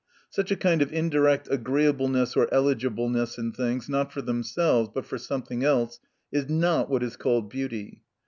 [0.31, 5.19] Such a kind of indirect agreeableness or eligibleness in things, not for themselves, but for
[5.19, 5.99] something else,
[6.31, 8.01] is not what is called beauty.